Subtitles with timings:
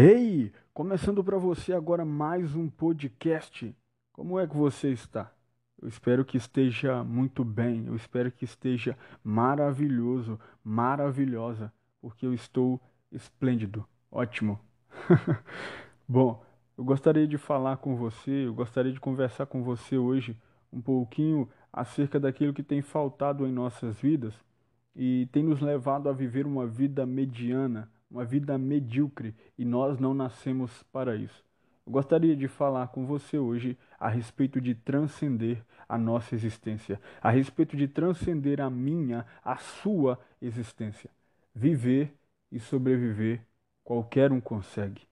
[0.00, 3.74] Ei, começando para você agora mais um podcast.
[4.12, 5.32] Como é que você está?
[5.82, 12.80] Eu espero que esteja muito bem, eu espero que esteja maravilhoso, maravilhosa, porque eu estou
[13.10, 14.60] esplêndido, ótimo.
[16.06, 16.44] Bom,
[16.76, 20.40] eu gostaria de falar com você, eu gostaria de conversar com você hoje
[20.72, 24.34] um pouquinho acerca daquilo que tem faltado em nossas vidas
[24.94, 30.14] e tem nos levado a viver uma vida mediana uma vida medíocre e nós não
[30.14, 31.44] nascemos para isso.
[31.86, 37.30] Eu gostaria de falar com você hoje a respeito de transcender a nossa existência, a
[37.30, 41.10] respeito de transcender a minha, a sua existência.
[41.54, 42.12] Viver
[42.52, 43.40] e sobreviver,
[43.82, 45.02] qualquer um consegue,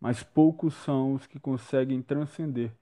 [0.00, 2.72] mas poucos são os que conseguem transcender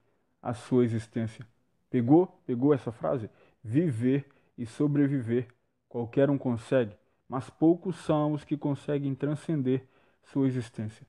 [0.41, 1.45] a sua existência.
[1.89, 2.27] Pegou?
[2.45, 3.29] Pegou essa frase?
[3.61, 4.25] Viver
[4.57, 5.47] e sobreviver,
[5.89, 6.95] qualquer um consegue,
[7.31, 9.87] mas poucos são os que conseguem transcender
[10.21, 11.07] sua existência.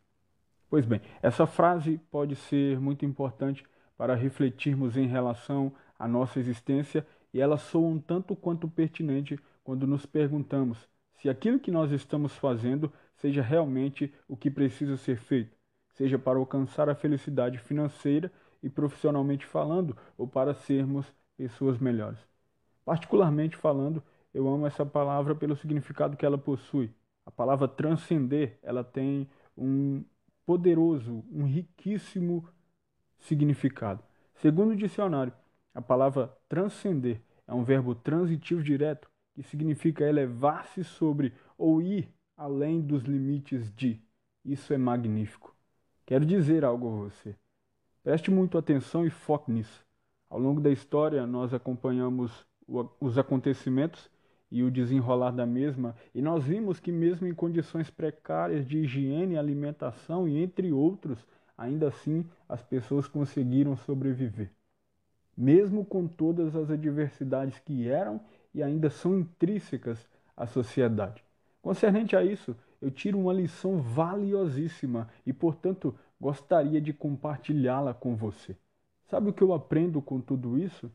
[0.70, 3.64] Pois bem, essa frase pode ser muito importante
[3.98, 9.84] para refletirmos em relação à nossa existência e ela soa um tanto quanto pertinente quando
[9.84, 15.56] nos perguntamos se aquilo que nós estamos fazendo seja realmente o que precisa ser feito,
[15.90, 18.30] seja para alcançar a felicidade financeira
[18.62, 21.04] e profissionalmente falando ou para sermos
[21.36, 22.20] pessoas melhores.
[22.84, 24.00] Particularmente falando,
[24.34, 26.90] eu amo essa palavra pelo significado que ela possui.
[27.24, 30.04] A palavra transcender, ela tem um
[30.44, 32.48] poderoso, um riquíssimo
[33.18, 34.02] significado.
[34.34, 35.32] Segundo o dicionário,
[35.74, 42.80] a palavra transcender é um verbo transitivo direto que significa elevar-se sobre ou ir além
[42.80, 44.00] dos limites de.
[44.44, 45.54] Isso é magnífico.
[46.04, 47.36] Quero dizer algo a você.
[48.02, 49.86] Preste muito atenção e foque nisso.
[50.28, 52.44] Ao longo da história, nós acompanhamos
[53.00, 54.10] os acontecimentos
[54.52, 59.38] e o desenrolar da mesma, e nós vimos que, mesmo em condições precárias de higiene,
[59.38, 64.50] alimentação e entre outros, ainda assim as pessoas conseguiram sobreviver.
[65.34, 68.20] Mesmo com todas as adversidades que eram
[68.54, 70.06] e ainda são intrínsecas
[70.36, 71.24] à sociedade.
[71.62, 78.54] Concernente a isso, eu tiro uma lição valiosíssima e, portanto, gostaria de compartilhá-la com você.
[79.08, 80.92] Sabe o que eu aprendo com tudo isso?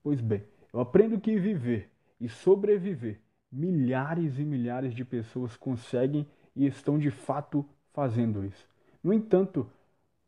[0.00, 1.89] Pois bem, eu aprendo que viver
[2.20, 3.20] e sobreviver,
[3.50, 8.68] milhares e milhares de pessoas conseguem e estão de fato fazendo isso.
[9.02, 9.66] No entanto,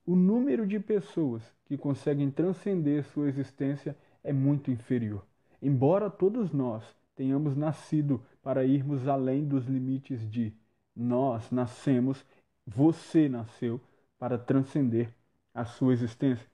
[0.06, 5.24] o número de pessoas que conseguem transcender sua existência é muito inferior.
[5.60, 10.52] Embora todos nós tenhamos nascido para irmos além dos limites de
[10.94, 12.24] nós nascemos,
[12.66, 13.80] você nasceu
[14.18, 15.14] para transcender
[15.54, 16.46] a sua existência.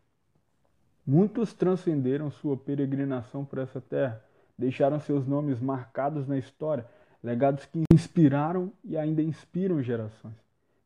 [1.07, 4.23] Muitos transcenderam sua peregrinação por essa terra,
[4.59, 6.87] deixaram seus nomes marcados na história,
[7.23, 10.35] legados que inspiraram e ainda inspiram gerações.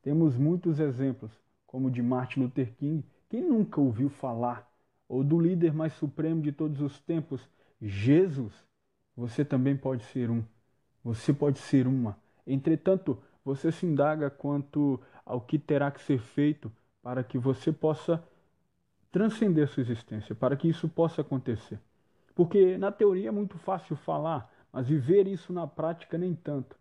[0.02, 1.30] Temos muitos exemplos,
[1.66, 4.70] como o de Martin Luther King, quem nunca ouviu falar,
[5.08, 7.48] ou do líder mais supremo de todos os tempos,
[7.80, 8.52] Jesus.
[9.16, 10.42] Você também pode ser um.
[11.04, 12.16] Você pode ser uma.
[12.46, 16.70] Entretanto, você se indaga quanto ao que terá que ser feito
[17.02, 18.22] para que você possa
[19.10, 21.78] transcender sua existência, para que isso possa acontecer.
[22.34, 26.76] Porque na teoria é muito fácil falar, mas viver isso na prática nem tanto.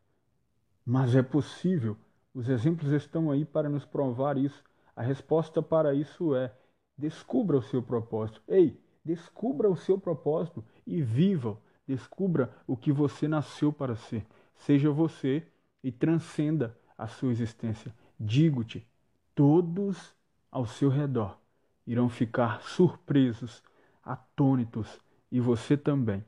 [0.86, 1.98] Mas é possível.
[2.34, 4.64] Os exemplos estão aí para nos provar isso.
[4.96, 6.54] A resposta para isso é:
[6.98, 8.42] descubra o seu propósito.
[8.48, 11.58] Ei, descubra o seu propósito e viva.
[11.88, 14.26] Descubra o que você nasceu para ser.
[14.56, 15.46] Seja você
[15.84, 17.94] e transcenda a sua existência.
[18.20, 18.88] Digo-te,
[19.36, 20.16] todos
[20.52, 21.38] ao seu redor
[21.86, 23.64] irão ficar surpresos,
[24.04, 25.00] atônitos
[25.32, 26.24] e você também.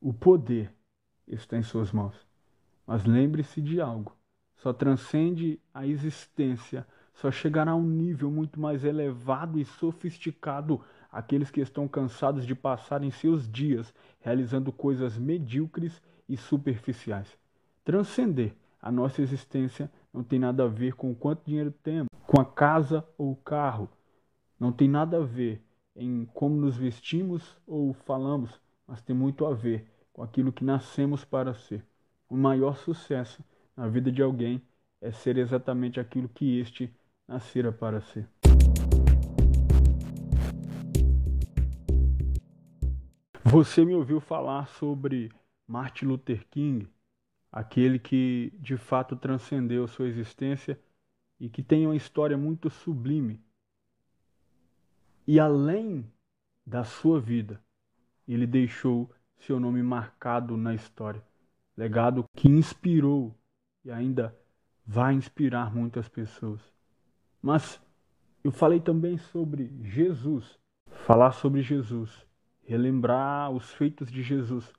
[0.00, 0.72] O poder
[1.26, 2.14] está em suas mãos.
[2.86, 4.16] Mas lembre-se de algo:
[4.56, 10.80] só transcende a existência, só chegará a um nível muito mais elevado e sofisticado
[11.10, 17.38] aqueles que estão cansados de passar em seus dias realizando coisas medíocres e superficiais.
[17.84, 22.44] Transcender a nossa existência não tem nada a ver com quanto dinheiro temos, com a
[22.44, 23.88] casa ou o carro.
[24.58, 25.63] Não tem nada a ver
[25.96, 31.24] em como nos vestimos ou falamos, mas tem muito a ver com aquilo que nascemos
[31.24, 31.84] para ser.
[32.28, 33.44] O maior sucesso
[33.76, 34.62] na vida de alguém
[35.00, 36.92] é ser exatamente aquilo que este
[37.26, 38.28] nascera para ser.
[43.44, 45.30] Você me ouviu falar sobre
[45.66, 46.88] Martin Luther King,
[47.52, 50.78] aquele que de fato transcendeu sua existência
[51.38, 53.40] e que tem uma história muito sublime
[55.26, 56.04] e além
[56.66, 57.60] da sua vida,
[58.26, 61.22] ele deixou seu nome marcado na história.
[61.76, 63.34] Legado que inspirou
[63.84, 64.34] e ainda
[64.86, 66.60] vai inspirar muitas pessoas.
[67.42, 67.80] Mas
[68.42, 70.58] eu falei também sobre Jesus,
[71.06, 72.26] falar sobre Jesus,
[72.62, 74.72] relembrar os feitos de Jesus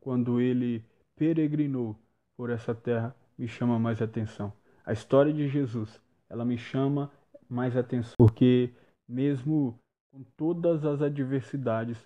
[0.00, 0.84] quando ele
[1.16, 1.96] peregrinou
[2.36, 4.52] por essa terra me chama mais atenção.
[4.84, 7.10] A história de Jesus, ela me chama
[7.48, 8.74] mais atenção porque
[9.08, 9.78] mesmo
[10.12, 11.96] com todas as adversidades,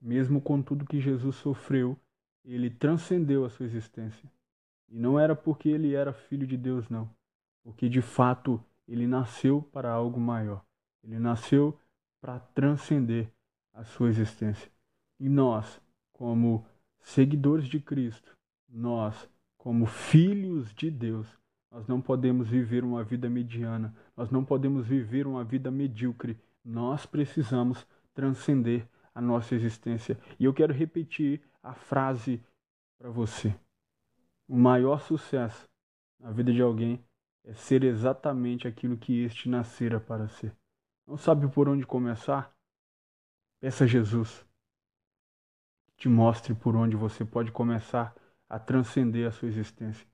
[0.00, 1.96] mesmo com tudo que Jesus sofreu,
[2.44, 4.28] ele transcendeu a sua existência.
[4.90, 7.08] E não era porque ele era filho de Deus, não.
[7.62, 10.62] Porque de fato ele nasceu para algo maior.
[11.02, 11.78] Ele nasceu
[12.20, 13.30] para transcender
[13.72, 14.70] a sua existência.
[15.18, 15.80] E nós,
[16.12, 16.66] como
[17.00, 18.36] seguidores de Cristo,
[18.68, 21.26] nós, como filhos de Deus,
[21.70, 26.38] nós não podemos viver uma vida mediana, nós não podemos viver uma vida medíocre.
[26.64, 30.18] Nós precisamos transcender a nossa existência.
[30.38, 32.42] E eu quero repetir a frase
[32.98, 33.54] para você.
[34.48, 35.68] O maior sucesso
[36.18, 37.04] na vida de alguém
[37.44, 40.54] é ser exatamente aquilo que este nascera para ser.
[41.06, 42.54] Não sabe por onde começar?
[43.60, 44.44] Peça a Jesus
[45.86, 48.14] que te mostre por onde você pode começar
[48.48, 50.06] a transcender a sua existência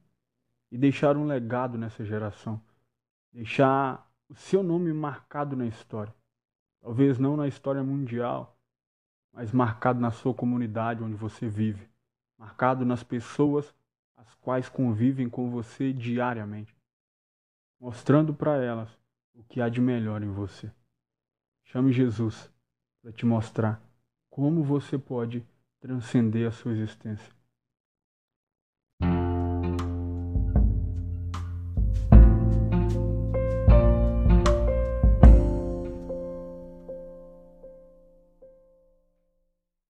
[0.71, 2.61] e deixar um legado nessa geração,
[3.33, 6.15] deixar o seu nome marcado na história.
[6.81, 8.57] Talvez não na história mundial,
[9.33, 11.89] mas marcado na sua comunidade onde você vive,
[12.39, 13.75] marcado nas pessoas
[14.17, 16.75] as quais convivem com você diariamente,
[17.79, 18.89] mostrando para elas
[19.35, 20.71] o que há de melhor em você.
[21.65, 22.51] Chame Jesus
[23.01, 23.81] para te mostrar
[24.29, 25.47] como você pode
[25.81, 27.40] transcender a sua existência.